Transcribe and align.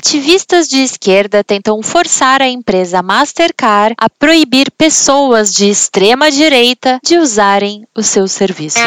ativistas 0.00 0.66
de 0.66 0.78
esquerda 0.78 1.44
tentam 1.44 1.82
forçar 1.82 2.40
a 2.40 2.48
empresa 2.48 3.02
Mastercard 3.02 3.94
a 3.98 4.08
proibir 4.08 4.70
pessoas 4.70 5.52
de 5.52 5.68
extrema 5.68 6.30
direita 6.30 6.98
de 7.04 7.18
usarem 7.18 7.86
os 7.94 8.06
seus 8.06 8.32
serviços. 8.32 8.80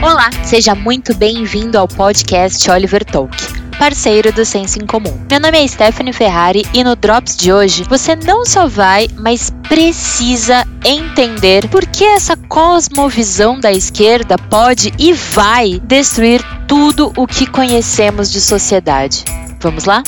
Olá, 0.00 0.30
seja 0.44 0.76
muito 0.76 1.12
bem-vindo 1.16 1.76
ao 1.76 1.88
podcast 1.88 2.70
Oliver 2.70 3.04
Talk 3.04 3.49
parceiro 3.80 4.30
do 4.30 4.44
Senso 4.44 4.78
em 4.78 4.86
Comum. 4.86 5.26
Meu 5.30 5.40
nome 5.40 5.58
é 5.58 5.66
Stephanie 5.66 6.12
Ferrari 6.12 6.66
e 6.74 6.84
no 6.84 6.94
Drops 6.94 7.34
de 7.34 7.50
hoje 7.50 7.82
você 7.84 8.14
não 8.14 8.44
só 8.44 8.66
vai, 8.66 9.08
mas 9.16 9.48
precisa 9.70 10.68
entender 10.84 11.66
por 11.70 11.86
que 11.86 12.04
essa 12.04 12.36
cosmovisão 12.36 13.58
da 13.58 13.72
esquerda 13.72 14.36
pode 14.36 14.92
e 14.98 15.14
vai 15.14 15.80
destruir 15.82 16.42
tudo 16.68 17.10
o 17.16 17.26
que 17.26 17.46
conhecemos 17.46 18.30
de 18.30 18.42
sociedade. 18.42 19.24
Vamos 19.62 19.86
lá? 19.86 20.02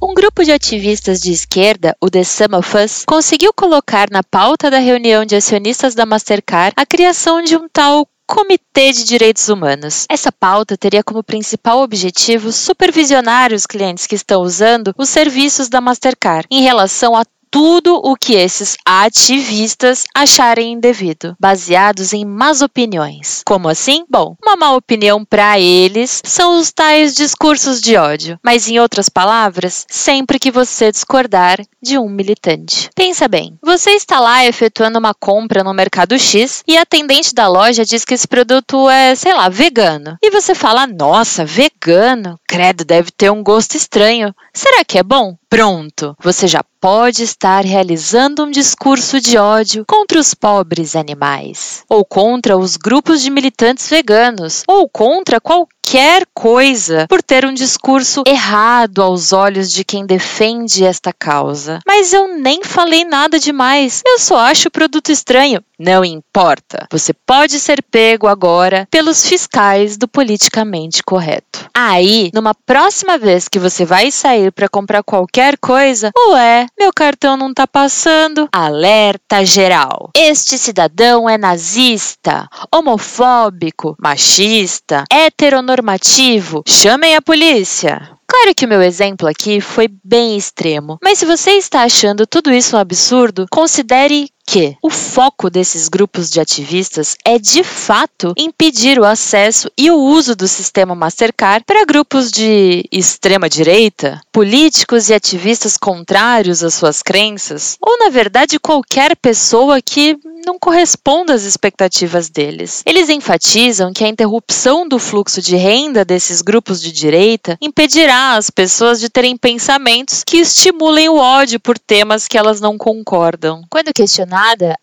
Um 0.00 0.14
grupo 0.14 0.44
de 0.44 0.52
ativistas 0.52 1.18
de 1.18 1.32
esquerda, 1.32 1.96
o 2.00 2.08
The 2.08 2.22
Sum 2.22 2.56
of 2.56 2.76
Us, 2.76 3.04
conseguiu 3.08 3.52
colocar 3.52 4.08
na 4.08 4.22
pauta 4.22 4.70
da 4.70 4.78
reunião 4.78 5.24
de 5.24 5.34
acionistas 5.34 5.96
da 5.96 6.06
Mastercard 6.06 6.74
a 6.76 6.86
criação 6.86 7.42
de 7.42 7.56
um 7.56 7.66
tal 7.72 8.06
Comitê 8.26 8.92
de 8.92 9.04
Direitos 9.04 9.48
Humanos. 9.48 10.06
Essa 10.08 10.32
pauta 10.32 10.76
teria 10.76 11.04
como 11.04 11.22
principal 11.22 11.80
objetivo 11.80 12.50
supervisionar 12.50 13.52
os 13.52 13.66
clientes 13.66 14.06
que 14.06 14.14
estão 14.14 14.40
usando 14.42 14.94
os 14.96 15.08
serviços 15.08 15.68
da 15.68 15.80
Mastercard 15.80 16.46
em 16.50 16.62
relação 16.62 17.14
a 17.14 17.24
tudo 17.54 18.00
o 18.02 18.16
que 18.16 18.34
esses 18.34 18.76
ativistas 18.84 20.02
acharem 20.12 20.72
indevido, 20.72 21.36
baseados 21.38 22.12
em 22.12 22.24
más 22.24 22.62
opiniões. 22.62 23.42
Como 23.46 23.68
assim? 23.68 24.04
Bom, 24.10 24.34
uma 24.42 24.56
má 24.56 24.72
opinião 24.72 25.24
para 25.24 25.60
eles 25.60 26.20
são 26.24 26.58
os 26.58 26.72
tais 26.72 27.14
discursos 27.14 27.80
de 27.80 27.96
ódio, 27.96 28.40
mas 28.42 28.68
em 28.68 28.80
outras 28.80 29.08
palavras, 29.08 29.86
sempre 29.88 30.40
que 30.40 30.50
você 30.50 30.90
discordar 30.90 31.60
de 31.80 31.96
um 31.96 32.08
militante. 32.08 32.90
Pensa 32.92 33.28
bem, 33.28 33.56
você 33.62 33.90
está 33.90 34.18
lá 34.18 34.44
efetuando 34.44 34.98
uma 34.98 35.14
compra 35.14 35.62
no 35.62 35.72
mercado 35.72 36.18
X 36.18 36.64
e 36.66 36.76
a 36.76 36.82
atendente 36.82 37.32
da 37.32 37.46
loja 37.46 37.84
diz 37.84 38.04
que 38.04 38.14
esse 38.14 38.26
produto 38.26 38.90
é, 38.90 39.14
sei 39.14 39.32
lá, 39.32 39.48
vegano. 39.48 40.18
E 40.20 40.28
você 40.28 40.56
fala: 40.56 40.88
"Nossa, 40.88 41.44
vegano? 41.44 42.36
Credo, 42.48 42.84
deve 42.84 43.12
ter 43.12 43.30
um 43.30 43.44
gosto 43.44 43.76
estranho. 43.76 44.34
Será 44.52 44.84
que 44.84 44.98
é 44.98 45.04
bom?" 45.04 45.36
Pronto, 45.48 46.16
você 46.20 46.48
já 46.48 46.64
pode 46.84 47.22
estar 47.22 47.64
realizando 47.64 48.44
um 48.44 48.50
discurso 48.50 49.18
de 49.18 49.38
ódio 49.38 49.86
contra 49.88 50.18
os 50.18 50.34
pobres 50.34 50.94
animais, 50.94 51.82
ou 51.88 52.04
contra 52.04 52.58
os 52.58 52.76
grupos 52.76 53.22
de 53.22 53.30
militantes 53.30 53.88
veganos, 53.88 54.64
ou 54.68 54.86
contra 54.86 55.40
qualquer 55.40 56.26
coisa 56.34 57.06
por 57.08 57.22
ter 57.22 57.46
um 57.46 57.54
discurso 57.54 58.22
errado 58.26 59.00
aos 59.00 59.32
olhos 59.32 59.72
de 59.72 59.82
quem 59.82 60.04
defende 60.04 60.84
esta 60.84 61.10
causa. 61.10 61.78
Mas 61.86 62.12
eu 62.12 62.36
nem 62.36 62.62
falei 62.62 63.02
nada 63.02 63.38
demais, 63.38 64.02
eu 64.06 64.18
só 64.18 64.36
acho 64.36 64.68
o 64.68 64.70
produto 64.70 65.10
estranho. 65.10 65.62
Não 65.78 66.04
importa. 66.04 66.86
Você 66.92 67.12
pode 67.12 67.58
ser 67.58 67.82
pego 67.82 68.28
agora 68.28 68.86
pelos 68.90 69.26
fiscais 69.26 69.96
do 69.96 70.06
politicamente 70.06 71.02
correto. 71.02 71.68
Aí, 71.74 72.30
numa 72.32 72.54
próxima 72.54 73.18
vez 73.18 73.48
que 73.48 73.58
você 73.58 73.84
vai 73.84 74.10
sair 74.12 74.52
para 74.52 74.68
comprar 74.68 75.02
qualquer 75.02 75.58
coisa, 75.58 76.12
ué, 76.30 76.66
meu 76.78 76.92
cartão 76.92 77.36
não 77.36 77.52
tá 77.54 77.66
passando. 77.66 78.48
Alerta 78.52 79.44
geral. 79.44 80.10
Este 80.14 80.58
cidadão 80.58 81.28
é 81.28 81.38
nazista, 81.38 82.48
homofóbico, 82.74 83.96
machista, 83.98 85.04
heteronormativo. 85.10 86.62
Chamem 86.66 87.16
a 87.16 87.22
polícia. 87.22 88.10
Claro 88.26 88.54
que 88.54 88.64
o 88.64 88.68
meu 88.68 88.82
exemplo 88.82 89.28
aqui 89.28 89.60
foi 89.60 89.88
bem 90.02 90.36
extremo, 90.36 90.98
mas 91.02 91.18
se 91.18 91.26
você 91.26 91.52
está 91.52 91.82
achando 91.82 92.26
tudo 92.26 92.50
isso 92.52 92.74
um 92.74 92.80
absurdo, 92.80 93.46
considere 93.50 94.28
que 94.46 94.76
o 94.82 94.90
foco 94.90 95.48
desses 95.50 95.88
grupos 95.88 96.30
de 96.30 96.40
ativistas 96.40 97.16
é 97.24 97.38
de 97.38 97.64
fato 97.64 98.34
impedir 98.36 98.98
o 98.98 99.04
acesso 99.04 99.70
e 99.76 99.90
o 99.90 99.98
uso 99.98 100.36
do 100.36 100.46
sistema 100.46 100.94
Mastercard 100.94 101.64
para 101.64 101.84
grupos 101.84 102.30
de 102.30 102.84
extrema 102.92 103.48
direita, 103.48 104.20
políticos 104.32 105.08
e 105.08 105.14
ativistas 105.14 105.76
contrários 105.76 106.62
às 106.62 106.74
suas 106.74 107.02
crenças, 107.02 107.76
ou 107.80 107.98
na 107.98 108.10
verdade 108.10 108.58
qualquer 108.58 109.16
pessoa 109.16 109.80
que 109.80 110.18
não 110.44 110.58
corresponda 110.58 111.32
às 111.32 111.42
expectativas 111.44 112.28
deles. 112.28 112.82
Eles 112.84 113.08
enfatizam 113.08 113.92
que 113.92 114.04
a 114.04 114.08
interrupção 114.08 114.86
do 114.86 114.98
fluxo 114.98 115.40
de 115.40 115.56
renda 115.56 116.04
desses 116.04 116.42
grupos 116.42 116.80
de 116.80 116.92
direita 116.92 117.56
impedirá 117.60 118.36
as 118.36 118.50
pessoas 118.50 119.00
de 119.00 119.08
terem 119.08 119.36
pensamentos 119.36 120.22
que 120.22 120.36
estimulem 120.36 121.08
o 121.08 121.16
ódio 121.16 121.58
por 121.58 121.78
temas 121.78 122.28
que 122.28 122.36
elas 122.36 122.60
não 122.60 122.76
concordam. 122.76 123.62
Quando 123.70 123.92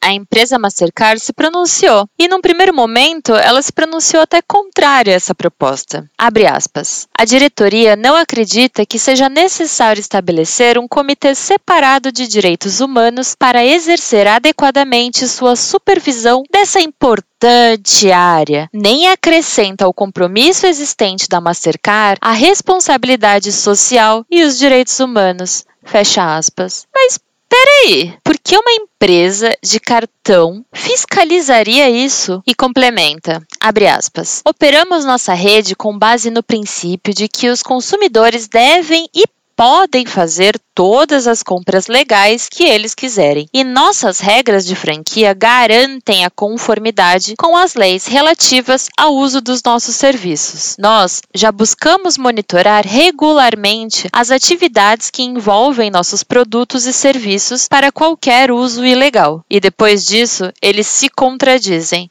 a 0.01 0.11
empresa 0.11 0.57
Mastercard 0.57 1.19
se 1.19 1.33
pronunciou 1.33 2.07
e, 2.17 2.27
num 2.27 2.41
primeiro 2.41 2.73
momento, 2.73 3.35
ela 3.35 3.61
se 3.61 3.71
pronunciou 3.71 4.23
até 4.23 4.41
contrária 4.41 5.13
a 5.13 5.15
essa 5.15 5.35
proposta. 5.35 6.09
Abre 6.17 6.47
aspas. 6.47 7.07
A 7.17 7.23
diretoria 7.23 7.95
não 7.95 8.15
acredita 8.15 8.85
que 8.85 8.97
seja 8.97 9.29
necessário 9.29 9.99
estabelecer 9.99 10.79
um 10.79 10.87
comitê 10.87 11.35
separado 11.35 12.11
de 12.11 12.27
direitos 12.27 12.79
humanos 12.81 13.35
para 13.37 13.63
exercer 13.63 14.27
adequadamente 14.27 15.27
sua 15.27 15.51
sua 15.51 15.55
supervisão 15.55 16.43
dessa 16.51 16.79
importante 16.79 18.11
área, 18.11 18.69
nem 18.73 19.09
acrescenta 19.09 19.85
ao 19.85 19.93
compromisso 19.93 20.65
existente 20.65 21.27
da 21.27 21.41
Mastercard 21.41 22.19
a 22.21 22.31
responsabilidade 22.31 23.51
social 23.51 24.25
e 24.29 24.43
os 24.43 24.57
direitos 24.57 24.99
humanos. 24.99 25.65
Fecha 25.83 26.37
aspas. 26.37 26.85
Mas 26.93 27.19
peraí, 27.51 28.13
por 28.23 28.39
que 28.39 28.55
uma 28.55 28.71
empresa 28.71 29.53
de 29.61 29.77
cartão 29.77 30.65
fiscalizaria 30.73 31.89
isso? 31.89 32.41
E 32.47 32.55
complementa, 32.55 33.45
abre 33.59 33.87
aspas, 33.87 34.41
operamos 34.45 35.03
nossa 35.03 35.33
rede 35.33 35.75
com 35.75 35.97
base 35.97 36.31
no 36.31 36.41
princípio 36.41 37.13
de 37.13 37.27
que 37.27 37.49
os 37.49 37.61
consumidores 37.61 38.47
devem 38.47 39.09
e 39.13 39.25
podem 39.53 40.05
fazer 40.05 40.57
todas 40.81 41.27
as 41.27 41.43
compras 41.43 41.85
legais 41.85 42.47
que 42.49 42.63
eles 42.63 42.95
quiserem. 42.95 43.47
E 43.53 43.63
nossas 43.63 44.19
regras 44.19 44.65
de 44.65 44.75
franquia 44.75 45.31
garantem 45.31 46.25
a 46.25 46.29
conformidade 46.31 47.35
com 47.37 47.55
as 47.55 47.75
leis 47.75 48.07
relativas 48.07 48.87
ao 48.97 49.13
uso 49.13 49.41
dos 49.41 49.61
nossos 49.63 49.93
serviços. 49.93 50.75
Nós 50.79 51.21
já 51.35 51.51
buscamos 51.51 52.17
monitorar 52.17 52.83
regularmente 52.83 54.09
as 54.11 54.31
atividades 54.31 55.11
que 55.11 55.21
envolvem 55.21 55.91
nossos 55.91 56.23
produtos 56.23 56.87
e 56.87 56.93
serviços 56.93 57.67
para 57.67 57.91
qualquer 57.91 58.51
uso 58.51 58.83
ilegal. 58.83 59.45
E 59.47 59.59
depois 59.59 60.03
disso, 60.03 60.51
eles 60.63 60.87
se 60.87 61.09
contradizem. 61.09 62.07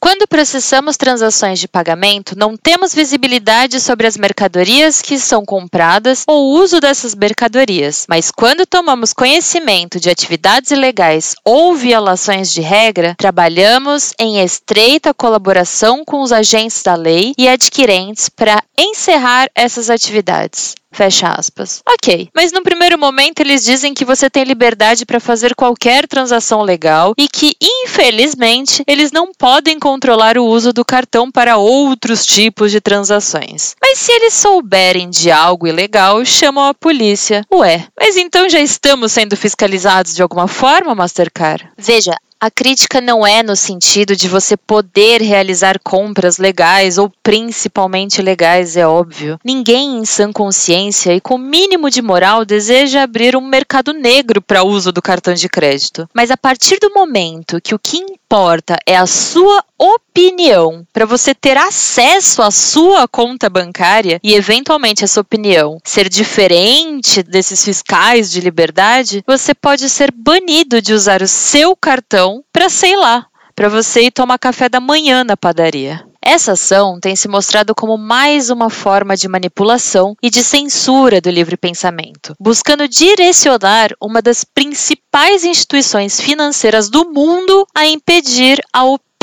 Quando 0.00 0.26
processamos 0.26 0.96
transações 0.96 1.58
de 1.58 1.68
pagamento, 1.68 2.34
não 2.34 2.56
temos 2.56 2.94
visibilidade 2.94 3.78
sobre 3.78 4.06
as 4.06 4.16
mercadorias 4.16 5.02
que 5.02 5.18
são 5.18 5.44
compradas 5.44 6.24
ou 6.26 6.44
o 6.46 6.62
uso 6.62 6.80
dessas 6.80 7.14
mercadorias 7.14 7.73
mas 8.08 8.30
quando 8.30 8.66
tomamos 8.66 9.12
conhecimento 9.12 9.98
de 9.98 10.10
atividades 10.10 10.70
ilegais 10.70 11.34
ou 11.44 11.74
violações 11.74 12.52
de 12.52 12.60
regra, 12.60 13.14
trabalhamos 13.18 14.12
em 14.18 14.40
estreita 14.42 15.12
colaboração 15.12 16.04
com 16.04 16.22
os 16.22 16.32
agentes 16.32 16.82
da 16.82 16.94
lei 16.94 17.34
e 17.36 17.48
adquirentes 17.48 18.28
para 18.28 18.62
encerrar 18.78 19.48
essas 19.54 19.90
atividades. 19.90 20.74
Fecha 20.94 21.28
aspas. 21.28 21.82
Ok, 21.88 22.28
mas 22.32 22.52
no 22.52 22.62
primeiro 22.62 22.96
momento 22.96 23.40
eles 23.40 23.64
dizem 23.64 23.92
que 23.92 24.04
você 24.04 24.30
tem 24.30 24.44
liberdade 24.44 25.04
para 25.04 25.18
fazer 25.18 25.52
qualquer 25.54 26.06
transação 26.06 26.62
legal 26.62 27.14
e 27.18 27.26
que, 27.26 27.56
infelizmente, 27.60 28.84
eles 28.86 29.10
não 29.10 29.32
podem 29.36 29.76
controlar 29.78 30.38
o 30.38 30.46
uso 30.46 30.72
do 30.72 30.84
cartão 30.84 31.32
para 31.32 31.56
outros 31.56 32.24
tipos 32.24 32.70
de 32.70 32.80
transações. 32.80 33.74
Mas 33.82 33.98
se 33.98 34.12
eles 34.12 34.34
souberem 34.34 35.10
de 35.10 35.32
algo 35.32 35.66
ilegal, 35.66 36.24
chamam 36.24 36.64
a 36.64 36.74
polícia. 36.74 37.44
Ué, 37.52 37.88
mas 37.98 38.16
então 38.16 38.48
já 38.48 38.60
estamos 38.60 39.10
sendo 39.10 39.36
fiscalizados 39.36 40.14
de 40.14 40.22
alguma 40.22 40.46
forma, 40.46 40.94
Mastercard? 40.94 41.68
Veja, 41.76 42.14
a 42.44 42.50
crítica 42.50 43.00
não 43.00 43.26
é 43.26 43.42
no 43.42 43.56
sentido 43.56 44.14
de 44.14 44.28
você 44.28 44.54
poder 44.54 45.22
realizar 45.22 45.80
compras 45.82 46.36
legais 46.36 46.98
ou 46.98 47.10
principalmente 47.22 48.20
legais, 48.20 48.76
é 48.76 48.86
óbvio. 48.86 49.40
Ninguém 49.42 49.96
em 49.96 50.04
sã 50.04 50.30
consciência 50.30 51.14
e 51.14 51.22
com 51.22 51.38
mínimo 51.38 51.88
de 51.88 52.02
moral 52.02 52.44
deseja 52.44 53.02
abrir 53.02 53.34
um 53.34 53.40
mercado 53.40 53.94
negro 53.94 54.42
para 54.42 54.62
uso 54.62 54.92
do 54.92 55.00
cartão 55.00 55.32
de 55.32 55.48
crédito. 55.48 56.06
Mas 56.12 56.30
a 56.30 56.36
partir 56.36 56.78
do 56.78 56.92
momento 56.92 57.62
que 57.62 57.74
o 57.74 57.78
que 57.78 58.04
importa 58.34 58.76
é 58.84 58.96
a 58.96 59.06
sua 59.06 59.62
opinião, 59.78 60.84
para 60.92 61.06
você 61.06 61.32
ter 61.32 61.56
acesso 61.56 62.42
à 62.42 62.50
sua 62.50 63.06
conta 63.06 63.48
bancária 63.48 64.18
e 64.24 64.34
eventualmente 64.34 65.04
essa 65.04 65.20
opinião 65.20 65.78
ser 65.84 66.08
diferente 66.08 67.22
desses 67.22 67.64
fiscais 67.64 68.32
de 68.32 68.40
liberdade, 68.40 69.22
você 69.24 69.54
pode 69.54 69.88
ser 69.88 70.12
banido 70.12 70.82
de 70.82 70.92
usar 70.92 71.22
o 71.22 71.28
seu 71.28 71.76
cartão 71.76 72.42
para, 72.52 72.68
sei 72.68 72.96
lá, 72.96 73.24
para 73.54 73.68
você 73.68 74.02
ir 74.02 74.10
tomar 74.10 74.36
café 74.36 74.68
da 74.68 74.80
manhã 74.80 75.22
na 75.22 75.36
padaria. 75.36 76.04
Essa 76.26 76.52
ação 76.52 76.98
tem 76.98 77.14
se 77.14 77.28
mostrado 77.28 77.74
como 77.74 77.98
mais 77.98 78.48
uma 78.48 78.70
forma 78.70 79.14
de 79.14 79.28
manipulação 79.28 80.16
e 80.22 80.30
de 80.30 80.42
censura 80.42 81.20
do 81.20 81.28
livre 81.28 81.54
pensamento, 81.54 82.34
buscando 82.40 82.88
direcionar 82.88 83.90
uma 84.00 84.22
das 84.22 84.42
principais 84.42 85.44
instituições 85.44 86.18
financeiras 86.18 86.88
do 86.88 87.10
mundo 87.12 87.66
a 87.74 87.86
impedir 87.86 88.58
a 88.72 88.84
opinião 88.84 89.13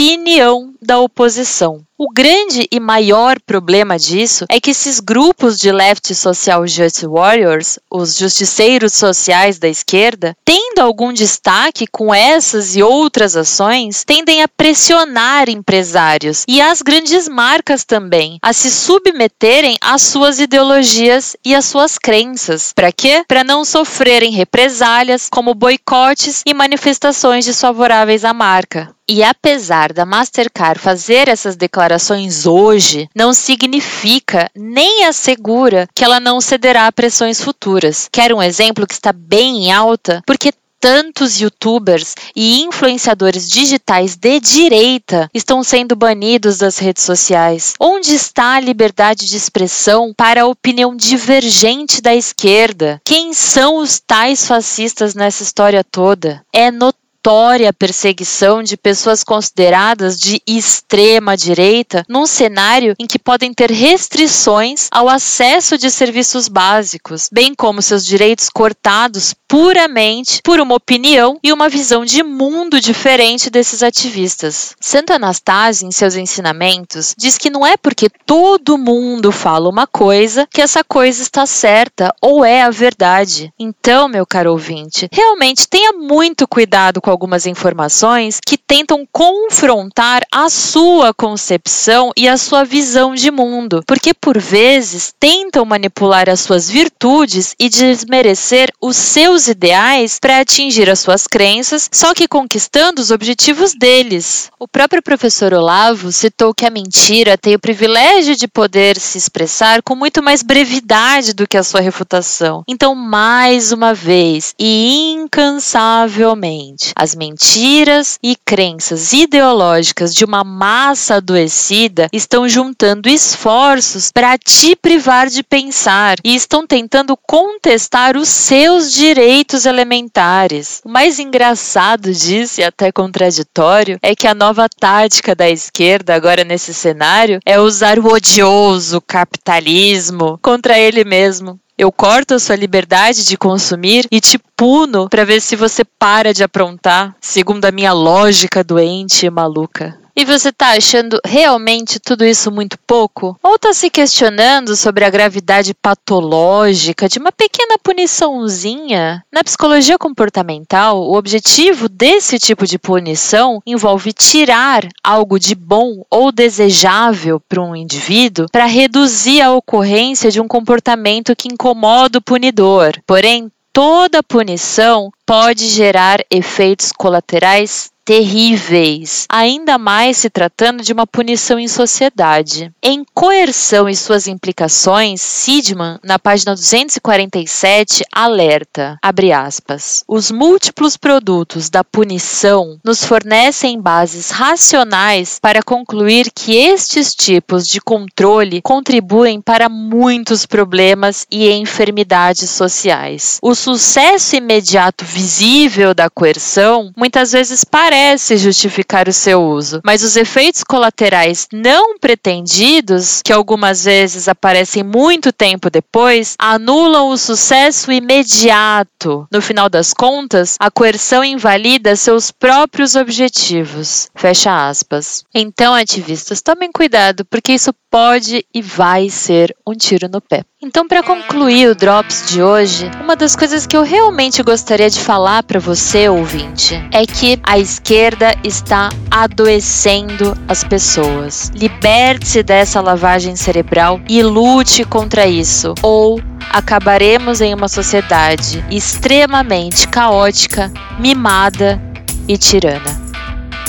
da 0.82 1.00
oposição. 1.00 1.84
O 1.96 2.12
grande 2.12 2.68
e 2.72 2.80
maior 2.80 3.40
problema 3.40 4.00
disso 4.00 4.46
é 4.50 4.60
que 4.60 4.72
esses 4.72 5.00
grupos 5.00 5.60
de 5.60 5.72
left 5.72 6.16
social 6.16 6.66
justice 6.66 7.06
warriors, 7.06 7.78
os 7.90 8.18
justiceiros 8.18 8.94
sociais 8.94 9.60
da 9.60 9.70
esquerda, 9.70 10.36
tendo 10.44 10.80
algum 10.80 11.14
destaque 11.14 11.86
com 11.86 12.12
essas 12.12 12.76
e 12.76 12.82
outras 12.82 13.36
ações, 13.36 14.04
tendem 14.04 14.42
a 14.42 14.48
pressionar 14.48 15.48
empresários 15.48 16.46
e 16.48 16.60
as 16.60 16.82
grandes 16.82 17.30
marcas 17.30 17.86
também 17.86 18.40
a 18.42 18.52
se 18.52 18.72
submeterem 18.72 19.78
às 19.80 20.02
suas 20.02 20.40
ideologias 20.40 21.38
e 21.46 21.54
às 21.54 21.66
suas 21.66 22.00
crenças. 22.00 22.74
Para 22.74 22.92
quê? 22.92 23.24
Para 23.28 23.44
não 23.44 23.64
sofrerem 23.64 24.32
represálias 24.32 25.30
como 25.30 25.54
boicotes 25.54 26.42
e 26.44 26.56
manifestações 26.56 27.46
desfavoráveis 27.46 28.26
à 28.26 28.34
marca. 28.34 28.96
E 29.14 29.26
apesar 29.26 29.92
da 29.92 30.06
Mastercard 30.06 30.80
fazer 30.80 31.28
essas 31.28 31.58
declarações 31.58 32.46
hoje, 32.46 33.10
não 33.14 33.34
significa 33.34 34.50
nem 34.56 35.04
assegura 35.04 35.86
que 35.94 36.06
ela 36.06 36.18
não 36.18 36.40
cederá 36.40 36.88
a 36.88 36.92
pressões 36.94 37.42
futuras. 37.42 38.08
Quero 38.10 38.38
um 38.38 38.42
exemplo 38.42 38.88
que 38.88 38.94
está 38.94 39.12
bem 39.12 39.66
em 39.66 39.72
alta? 39.74 40.24
Porque 40.26 40.54
tantos 40.80 41.42
youtubers 41.42 42.16
e 42.34 42.62
influenciadores 42.62 43.50
digitais 43.50 44.16
de 44.16 44.40
direita 44.40 45.30
estão 45.34 45.62
sendo 45.62 45.94
banidos 45.94 46.60
das 46.60 46.78
redes 46.78 47.04
sociais? 47.04 47.74
Onde 47.78 48.16
está 48.16 48.56
a 48.56 48.60
liberdade 48.62 49.28
de 49.28 49.36
expressão 49.36 50.14
para 50.16 50.44
a 50.44 50.48
opinião 50.48 50.96
divergente 50.96 52.02
da 52.02 52.16
esquerda? 52.16 53.02
Quem 53.04 53.34
são 53.34 53.76
os 53.76 54.00
tais 54.00 54.48
fascistas 54.48 55.14
nessa 55.14 55.44
história 55.44 55.84
toda? 55.84 56.42
É 56.54 56.72
notório 56.72 57.01
notória 57.22 57.72
perseguição 57.72 58.64
de 58.64 58.76
pessoas 58.76 59.24
consideradas 59.24 60.20
de 60.20 60.42
extrema 60.48 61.38
direita 61.38 62.04
num 62.10 62.26
cenário 62.26 62.96
em 62.98 63.06
que 63.06 63.20
podem 63.20 63.54
ter 63.54 63.70
restrições 63.70 64.88
ao 64.92 65.08
acesso 65.08 65.78
de 65.78 65.92
serviços 65.92 66.48
básicos, 66.48 67.30
bem 67.32 67.54
como 67.54 67.82
seus 67.82 68.04
direitos 68.04 68.50
cortados 68.50 69.36
puramente 69.48 70.42
por 70.44 70.60
uma 70.60 70.76
opinião 70.76 71.38
e 71.44 71.54
uma 71.54 71.70
visão 71.70 72.04
de 72.04 72.24
mundo 72.24 72.80
diferente 72.80 73.50
desses 73.52 73.84
ativistas. 73.84 74.76
Santo 74.80 75.14
Anastácio, 75.14 75.88
em 75.88 75.92
seus 75.92 76.16
ensinamentos, 76.16 77.14
diz 77.18 77.38
que 77.38 77.50
não 77.50 77.68
é 77.68 77.78
porque 77.78 78.10
todo 78.26 78.78
mundo 78.78 79.32
fala 79.32 79.70
uma 79.70 79.86
coisa 79.86 80.48
que 80.50 80.62
essa 80.62 80.84
coisa 80.84 81.22
está 81.22 81.46
certa 81.46 82.16
ou 82.20 82.44
é 82.44 82.64
a 82.64 82.72
verdade. 82.72 83.54
Então, 83.60 84.08
meu 84.08 84.26
caro 84.26 84.52
ouvinte, 84.52 85.08
realmente 85.12 85.68
tenha 85.68 85.94
muito 85.94 86.48
cuidado 86.48 87.02
com 87.02 87.11
algumas 87.12 87.46
informações 87.46 88.40
que 88.46 88.58
tentam 88.58 89.06
confrontar 89.12 90.24
a 90.32 90.50
sua 90.50 91.14
concepção 91.14 92.12
e 92.18 92.28
a 92.28 92.38
sua 92.38 92.64
visão 92.64 93.14
de 93.14 93.30
mundo, 93.30 93.84
porque 93.86 94.14
por 94.14 94.40
vezes 94.40 95.14
tentam 95.20 95.66
manipular 95.66 96.30
as 96.30 96.40
suas 96.40 96.70
virtudes 96.70 97.56
e 97.60 97.70
desmerecer 97.70 98.72
os 98.82 98.96
seus 98.96 99.48
ideais 99.48 100.18
para 100.20 100.40
atingir 100.40 100.90
as 100.90 101.00
suas 101.00 101.28
crenças, 101.28 101.90
só 101.92 102.14
que 102.14 102.28
conquistando 102.28 103.02
os 103.02 103.12
objetivos 103.12 103.74
deles. 103.74 104.50
O 104.60 104.68
próprio 104.68 105.04
professor 105.04 105.54
Olavo 105.54 106.12
citou 106.12 106.54
que 106.54 106.66
a 106.66 106.70
mentira 106.70 107.38
tem 107.38 107.56
o 107.56 107.60
privilégio 107.60 108.36
de 108.36 108.48
poder 108.48 108.98
se 109.00 109.18
expressar 109.18 109.82
com 109.84 109.96
muito 109.96 110.24
mais 110.24 110.42
brevidade 110.42 111.34
do 111.34 111.48
que 111.48 111.58
a 111.58 111.64
sua 111.64 111.82
refutação. 111.82 112.64
Então, 112.68 112.96
mais 112.96 113.72
uma 113.72 113.94
vez 113.94 114.54
e 114.58 115.12
incansavelmente, 115.12 116.94
as 117.02 117.16
mentiras 117.16 118.20
e 118.22 118.36
crenças 118.36 119.12
ideológicas 119.12 120.14
de 120.14 120.24
uma 120.24 120.44
massa 120.44 121.16
adoecida 121.16 122.08
estão 122.14 122.48
juntando 122.48 123.10
esforços 123.10 124.12
para 124.12 124.38
te 124.38 124.76
privar 124.76 125.28
de 125.28 125.42
pensar 125.42 126.18
e 126.24 126.36
estão 126.36 126.68
tentando 126.68 127.18
contestar 127.18 128.16
os 128.16 128.30
seus 128.30 128.94
direitos 128.94 129.66
elementares. 129.66 130.80
O 130.86 130.90
mais 130.90 131.18
engraçado 131.18 132.14
disso 132.14 132.62
e 132.62 132.64
até 132.64 132.92
contraditório 132.92 133.98
é 134.04 134.16
que 134.16 134.28
a 134.28 134.36
nova 134.36 134.68
tática 134.70 135.34
da 135.34 135.50
esquerda 135.50 136.14
agora 136.14 136.44
nesse 136.44 136.72
cenário 136.72 137.40
é 137.44 137.60
usar 137.60 137.98
o 137.98 138.14
odioso 138.14 139.02
capitalismo 139.02 140.38
contra 140.40 140.78
ele 140.78 141.04
mesmo. 141.04 141.60
Eu 141.82 141.92
corto 141.92 142.36
a 142.36 142.40
sua 142.40 142.56
liberdade 142.56 143.26
de 143.26 143.36
consumir 143.36 144.06
e 144.12 144.22
te 144.22 144.38
puno 144.56 145.10
para 145.10 145.26
ver 145.26 145.42
se 145.42 145.56
você 145.56 145.84
para 145.84 146.32
de 146.32 146.44
aprontar, 146.44 147.16
segundo 147.20 147.66
a 147.66 147.72
minha 147.72 147.92
lógica 147.92 148.64
doente 148.64 149.26
e 149.26 149.32
maluca. 149.32 150.00
E 150.22 150.24
você 150.24 150.52
tá 150.52 150.74
achando 150.74 151.20
realmente 151.26 152.00
tudo 152.00 152.24
isso 152.24 152.52
muito 152.52 152.78
pouco? 152.86 153.36
Ou 153.42 153.58
tá 153.58 153.74
se 153.74 153.90
questionando 153.90 154.76
sobre 154.76 155.04
a 155.04 155.10
gravidade 155.10 155.74
patológica 155.74 157.10
de 157.10 157.18
uma 157.18 157.32
pequena 157.32 157.76
puniçãozinha? 157.82 159.26
Na 159.34 159.44
psicologia 159.44 159.98
comportamental, 159.98 161.02
o 161.02 161.18
objetivo 161.18 161.90
desse 161.90 162.38
tipo 162.38 162.68
de 162.68 162.78
punição 162.78 163.64
envolve 163.66 164.14
tirar 164.14 164.88
algo 165.04 165.40
de 165.40 165.56
bom 165.56 166.04
ou 166.08 166.32
desejável 166.32 167.40
para 167.40 167.60
um 167.60 167.76
indivíduo 167.76 168.46
para 168.52 168.68
reduzir 168.68 169.42
a 169.42 169.52
ocorrência 169.52 170.30
de 170.30 170.40
um 170.40 170.48
comportamento 170.48 171.36
que 171.36 171.52
incomoda 171.52 172.20
o 172.20 172.22
punidor. 172.22 172.92
Porém, 173.08 173.52
toda 173.74 174.22
punição 174.22 175.12
pode 175.26 175.68
gerar 175.68 176.20
efeitos 176.30 176.92
colaterais 176.92 177.90
terríveis, 178.12 179.26
ainda 179.30 179.78
mais 179.78 180.18
se 180.18 180.30
tratando 180.30 180.84
de 180.84 180.92
uma 180.92 181.08
punição 181.08 181.58
em 181.58 181.70
sociedade. 181.70 182.70
Em 182.84 183.06
Coerção 183.14 183.88
e 183.88 183.96
suas 183.96 184.28
implicações, 184.28 185.22
Sidman, 185.22 185.98
na 186.04 186.20
página 186.20 186.54
247, 186.54 188.04
alerta, 188.12 188.98
aspas, 189.34 190.04
os 190.10 190.30
múltiplos 190.30 190.98
produtos 190.98 191.70
da 191.70 191.86
punição 191.86 192.78
nos 192.84 193.02
fornecem 193.02 193.80
bases 193.80 194.30
racionais 194.30 195.40
para 195.42 195.64
concluir 195.64 196.32
que 196.36 196.54
estes 196.54 197.16
tipos 197.16 197.66
de 197.66 197.80
controle 197.80 198.62
contribuem 198.62 199.40
para 199.40 199.70
muitos 199.70 200.46
problemas 200.46 201.26
e 201.32 201.50
enfermidades 201.50 202.50
sociais. 202.50 203.40
O 203.42 203.56
sucesso 203.56 204.36
imediato 204.36 205.06
visível 205.06 205.94
da 205.94 206.10
coerção 206.10 206.92
muitas 206.98 207.32
vezes 207.32 207.64
parece 207.64 208.01
parece 208.02 208.36
justificar 208.36 209.08
o 209.08 209.14
seu 209.14 209.44
uso, 209.44 209.80
mas 209.86 210.02
os 210.02 210.16
efeitos 210.16 210.64
colaterais 210.64 211.48
não 211.54 212.00
pretendidos, 212.00 213.22
que 213.24 213.32
algumas 213.32 213.86
vezes 213.86 214.28
aparecem 214.28 214.82
muito 214.84 215.32
tempo 215.32 215.70
depois, 215.70 216.36
anulam 216.40 217.10
o 217.10 217.18
sucesso 217.18 217.92
imediato. 217.92 219.28
No 219.32 219.40
final 219.40 219.70
das 219.70 219.94
contas, 219.94 220.56
a 220.60 220.72
coerção 220.72 221.24
invalida 221.24 221.96
seus 221.96 222.32
próprios 222.32 222.96
objetivos. 222.96 224.10
Fecha 224.16 224.68
aspas. 224.68 225.24
Então, 225.34 225.76
ativistas, 225.76 226.42
tomem 226.42 226.72
cuidado, 226.72 227.24
porque 227.26 227.54
isso 227.54 227.72
pode 227.92 228.46
e 228.54 228.62
vai 228.62 229.10
ser 229.10 229.54
um 229.68 229.74
tiro 229.74 230.08
no 230.08 230.22
pé. 230.22 230.44
Então, 230.64 230.88
para 230.88 231.04
concluir 231.04 231.68
o 231.68 231.76
Drops 231.76 232.24
de 232.30 232.42
hoje, 232.42 232.90
uma 233.04 233.18
das 233.18 233.36
coisas 233.36 233.68
que 233.68 233.76
eu 233.76 233.84
realmente 233.84 234.42
gostaria 234.42 234.90
de 234.90 235.00
falar 235.00 235.44
para 235.44 235.60
você, 235.60 236.08
ouvinte, 236.08 236.76
é 236.94 237.06
que 237.06 237.38
a 237.44 237.60
esquerda 237.60 238.34
está 238.46 238.90
adoecendo 239.10 240.38
as 240.48 240.64
pessoas. 240.64 241.52
Liberte-se 241.54 242.42
dessa 242.42 242.80
lavagem 242.80 243.36
cerebral 243.36 244.00
e 244.08 244.24
lute 244.24 244.86
contra 244.86 245.28
isso, 245.28 245.74
ou 245.82 246.22
acabaremos 246.50 247.42
em 247.42 247.54
uma 247.54 247.68
sociedade 247.68 248.64
extremamente 248.72 249.88
caótica, 249.88 250.72
mimada 250.98 251.82
e 252.28 252.38
tirana. 252.38 253.01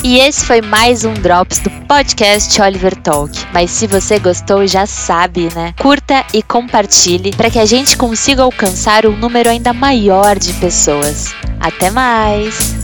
E 0.04 0.18
esse 0.18 0.44
foi 0.44 0.61
mais 0.61 1.04
um 1.04 1.14
Drops 1.14 1.61
do 1.61 1.71
podcast 1.87 2.61
Oliver 2.61 2.97
Talk. 2.97 3.32
Mas 3.52 3.71
se 3.71 3.87
você 3.87 4.18
gostou, 4.18 4.66
já 4.66 4.85
sabe, 4.85 5.49
né? 5.54 5.73
Curta 5.80 6.26
e 6.35 6.42
compartilhe 6.42 7.30
para 7.30 7.49
que 7.49 7.59
a 7.59 7.64
gente 7.64 7.97
consiga 7.97 8.42
alcançar 8.42 9.06
um 9.06 9.16
número 9.16 9.49
ainda 9.49 9.73
maior 9.73 10.37
de 10.37 10.52
pessoas. 10.54 11.32
Até 11.61 11.88
mais! 11.88 12.81